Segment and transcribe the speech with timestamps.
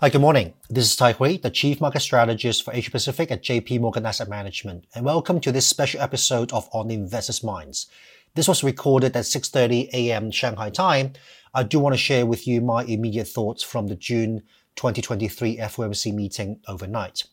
[0.00, 0.54] Hi, good morning.
[0.70, 4.28] This is Tai Hui, the Chief Market Strategist for Asia Pacific at JP Morgan Asset
[4.28, 7.88] Management, and welcome to this special episode of On the Investors' Minds.
[8.36, 10.30] This was recorded at 6:30 a.m.
[10.30, 11.14] Shanghai time.
[11.52, 14.44] I do want to share with you my immediate thoughts from the June
[14.76, 17.24] 2023 FOMC meeting overnight.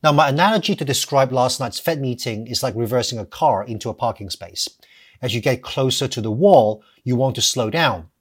[0.00, 3.90] Now, my analogy to describe last night's Fed meeting is like reversing a car into
[3.90, 4.68] a parking space.
[5.20, 8.11] As you get closer to the wall, you want to slow down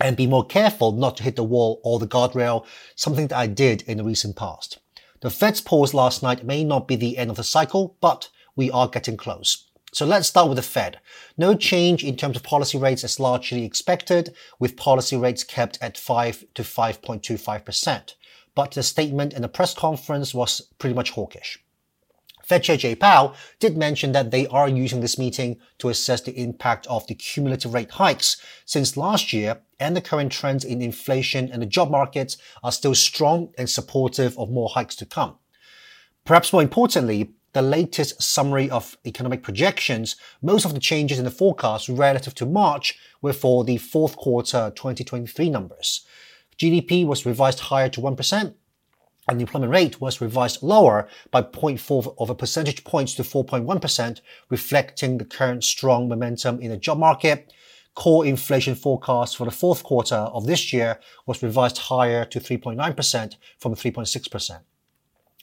[0.00, 3.46] and be more careful not to hit the wall or the guardrail, something that I
[3.46, 4.78] did in the recent past.
[5.20, 8.70] The Fed's pause last night may not be the end of the cycle, but we
[8.70, 9.68] are getting close.
[9.92, 10.98] So let's start with the Fed.
[11.38, 15.96] No change in terms of policy rates as largely expected, with policy rates kept at
[15.96, 18.14] 5 to 5.25%.
[18.56, 21.62] But the statement in the press conference was pretty much hawkish.
[22.44, 26.38] Fed Chair Jay Powell did mention that they are using this meeting to assess the
[26.38, 31.50] impact of the cumulative rate hikes since last year and the current trends in inflation
[31.50, 35.36] and the job market are still strong and supportive of more hikes to come.
[36.24, 41.30] Perhaps more importantly, the latest summary of economic projections, most of the changes in the
[41.30, 46.04] forecast relative to March were for the fourth quarter 2023 numbers.
[46.58, 48.54] GDP was revised higher to 1%,
[49.26, 55.18] The unemployment rate was revised lower by 0.4 of a percentage points to 4.1%, reflecting
[55.18, 57.52] the current strong momentum in the job market.
[57.94, 63.36] Core inflation forecast for the fourth quarter of this year was revised higher to 3.9%
[63.58, 64.60] from 3.6%.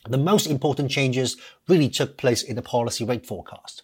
[0.09, 3.83] The most important changes really took place in the policy rate forecast.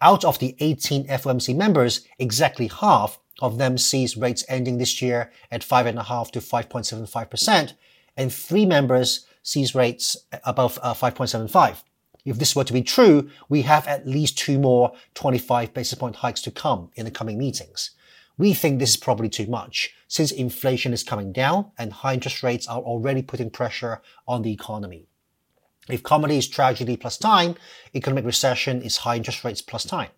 [0.00, 5.30] Out of the 18 FOMC members, exactly half of them sees rates ending this year
[5.50, 7.74] at 5.5 to 5.75%,
[8.16, 11.82] and three members sees rates above uh, 5.75.
[12.24, 16.16] If this were to be true, we have at least two more 25 basis point
[16.16, 17.92] hikes to come in the coming meetings.
[18.36, 22.42] We think this is probably too much, since inflation is coming down and high interest
[22.42, 25.06] rates are already putting pressure on the economy.
[25.88, 27.56] If comedy is tragedy plus time,
[27.94, 30.10] economic recession is high interest rates plus time.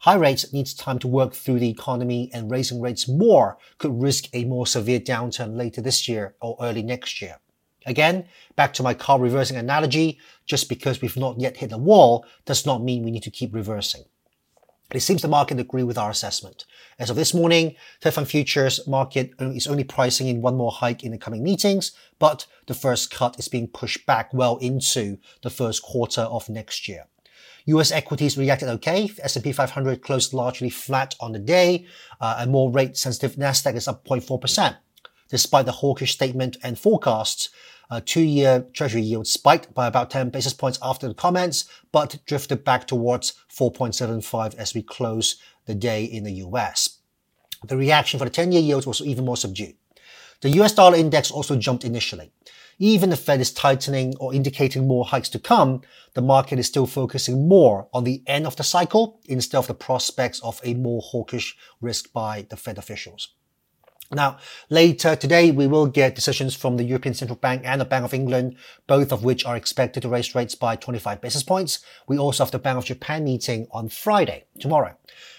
[0.00, 4.26] High rates needs time to work through the economy and raising rates more could risk
[4.32, 7.38] a more severe downturn later this year or early next year.
[7.86, 12.24] Again, back to my car reversing analogy, just because we've not yet hit the wall
[12.44, 14.04] does not mean we need to keep reversing.
[14.92, 16.66] It seems the market agree with our assessment.
[16.98, 21.02] As of this morning, Fed Fund futures market is only pricing in one more hike
[21.02, 25.50] in the coming meetings, but the first cut is being pushed back well into the
[25.50, 27.06] first quarter of next year.
[27.66, 29.10] US equities reacted okay.
[29.22, 31.86] S&P 500 closed largely flat on the day.
[32.20, 34.76] Uh, a more rate sensitive Nasdaq is up 0.4%.
[35.30, 37.48] Despite the hawkish statement and forecasts,
[37.90, 42.64] uh, two-year Treasury yield spiked by about 10 basis points after the comments, but drifted
[42.64, 45.36] back towards 4.75 as we close
[45.66, 46.98] the day in the US.
[47.66, 49.74] The reaction for the 10-year yields was even more subdued.
[50.42, 52.30] The US dollar index also jumped initially.
[52.78, 55.82] Even the Fed is tightening or indicating more hikes to come,
[56.14, 59.74] the market is still focusing more on the end of the cycle instead of the
[59.74, 63.28] prospects of a more hawkish risk by the Fed officials.
[64.12, 64.38] Now,
[64.68, 68.14] later today, we will get decisions from the European Central Bank and the Bank of
[68.14, 68.56] England,
[68.86, 71.80] both of which are expected to raise rates by 25 basis points.
[72.06, 74.96] We also have the Bank of Japan meeting on Friday, tomorrow.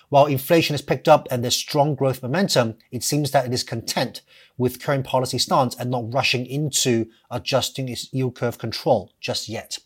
[0.09, 3.63] While inflation has picked up and there's strong growth momentum, it seems that it is
[3.63, 4.21] content
[4.57, 9.77] with current policy stance and not rushing into adjusting its yield curve control just yet.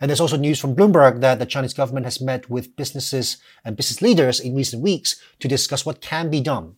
[0.00, 3.76] And there's also news from Bloomberg that the Chinese government has met with businesses and
[3.76, 6.76] business leaders in recent weeks to discuss what can be done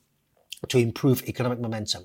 [0.68, 2.04] to improve economic momentum.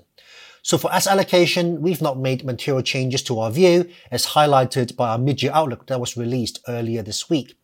[0.62, 5.10] So for asset allocation, we've not made material changes to our view as highlighted by
[5.10, 7.56] our mid-year outlook that was released earlier this week.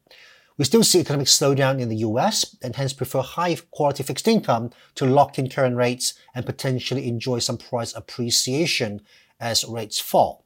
[0.58, 4.70] We still see economic slowdown in the US and hence prefer high quality fixed income
[4.96, 9.00] to lock in current rates and potentially enjoy some price appreciation
[9.40, 10.44] as rates fall.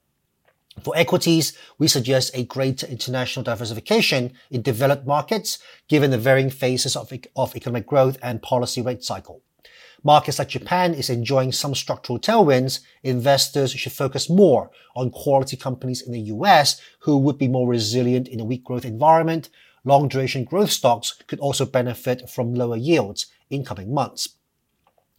[0.82, 6.96] For equities, we suggest a greater international diversification in developed markets given the varying phases
[6.96, 9.42] of, of economic growth and policy rate cycle.
[10.06, 12.80] Markets like Japan is enjoying some structural tailwinds.
[13.02, 18.28] Investors should focus more on quality companies in the US who would be more resilient
[18.28, 19.48] in a weak growth environment.
[19.82, 24.28] Long duration growth stocks could also benefit from lower yields in coming months.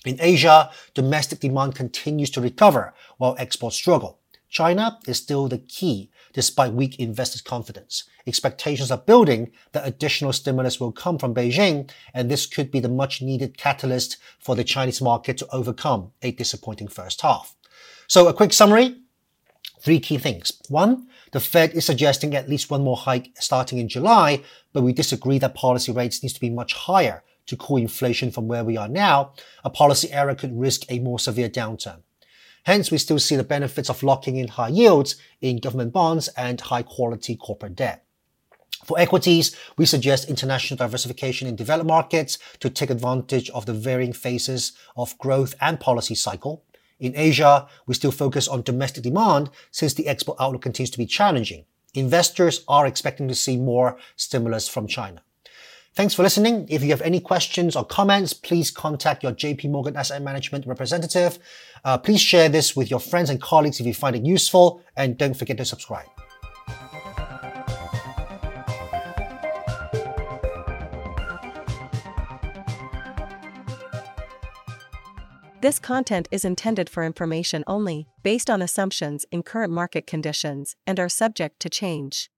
[0.05, 4.19] In Asia, domestic demand continues to recover while exports struggle.
[4.55, 8.05] China is still the key despite weak investors' confidence.
[8.25, 12.87] Expectations are building that additional stimulus will come from Beijing, and this could be the
[12.87, 17.53] much needed catalyst for the Chinese market to overcome a disappointing first half.
[18.07, 18.95] So a quick summary.
[19.81, 20.53] Three key things.
[20.69, 24.41] One, the Fed is suggesting at least one more hike starting in July,
[24.71, 28.47] but we disagree that policy rates needs to be much higher to cool inflation from
[28.47, 29.33] where we are now.
[29.65, 32.03] A policy error could risk a more severe downturn.
[32.65, 36.59] Hence, we still see the benefits of locking in high yields in government bonds and
[36.59, 38.03] high quality corporate debt.
[38.83, 44.13] For equities, we suggest international diversification in developed markets to take advantage of the varying
[44.13, 46.63] phases of growth and policy cycle.
[46.99, 51.05] In Asia, we still focus on domestic demand since the export outlook continues to be
[51.05, 51.65] challenging.
[51.93, 55.21] Investors are expecting to see more stimulus from China.
[55.95, 56.67] Thanks for listening.
[56.69, 61.39] If you have any questions or comments, please contact your JP Morgan Asset Management representative.
[61.85, 65.17] Uh, please share this with your friends and colleagues if you find it useful, and
[65.17, 66.07] don't forget to subscribe.
[75.61, 80.99] This content is intended for information only, based on assumptions in current market conditions, and
[80.99, 82.29] are subject to change.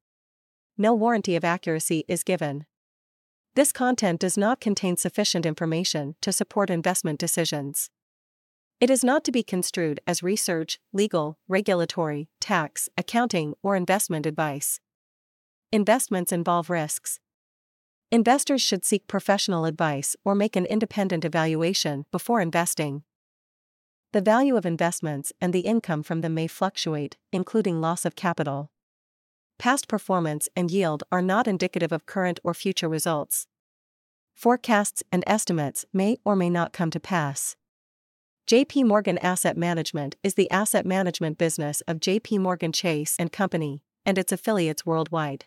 [0.77, 2.68] No warranty of accuracy is given.
[3.57, 7.89] This content does not contain sufficient information to support investment decisions.
[8.80, 14.80] It is not to be construed as research, legal, regulatory, tax, accounting, or investment advice.
[15.71, 17.19] Investments involve risks.
[18.12, 23.01] Investors should seek professional advice or make an independent evaluation before investing.
[24.13, 28.69] The value of investments and the income from them may fluctuate, including loss of capital.
[29.59, 33.48] Past performance and yield are not indicative of current or future results.
[34.36, 37.56] Forecasts and estimates may or may not come to pass.
[38.48, 43.81] JP Morgan Asset Management is the asset management business of JP Morgan Chase and Company
[44.06, 45.45] and its affiliates worldwide.